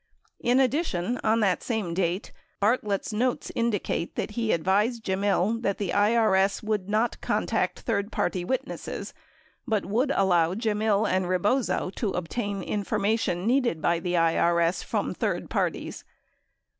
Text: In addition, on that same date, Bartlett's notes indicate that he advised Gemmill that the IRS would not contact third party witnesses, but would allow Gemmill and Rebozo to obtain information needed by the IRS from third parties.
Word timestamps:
In 0.39 0.59
addition, 0.59 1.19
on 1.23 1.41
that 1.41 1.61
same 1.61 1.93
date, 1.93 2.31
Bartlett's 2.59 3.13
notes 3.13 3.51
indicate 3.53 4.15
that 4.15 4.31
he 4.31 4.51
advised 4.51 5.03
Gemmill 5.05 5.61
that 5.61 5.77
the 5.77 5.89
IRS 5.91 6.63
would 6.63 6.89
not 6.89 7.21
contact 7.21 7.81
third 7.81 8.11
party 8.11 8.43
witnesses, 8.43 9.13
but 9.67 9.85
would 9.85 10.09
allow 10.15 10.55
Gemmill 10.55 11.05
and 11.07 11.29
Rebozo 11.29 11.91
to 11.91 12.09
obtain 12.13 12.63
information 12.63 13.45
needed 13.45 13.79
by 13.79 13.99
the 13.99 14.13
IRS 14.15 14.83
from 14.83 15.13
third 15.13 15.51
parties. 15.51 16.03